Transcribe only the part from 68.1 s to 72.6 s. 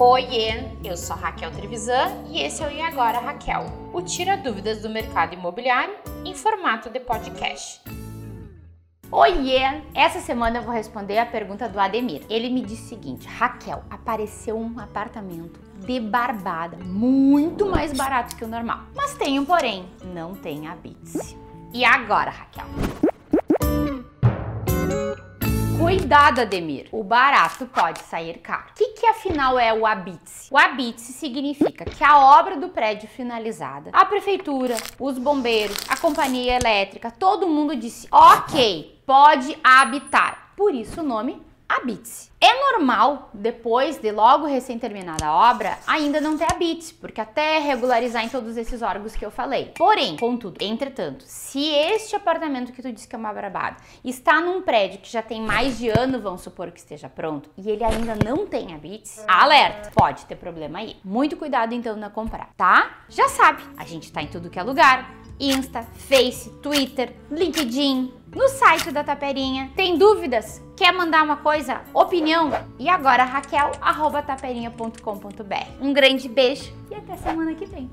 no site da Taperinha. Tem dúvidas? Quer mandar uma coisa? Opinião?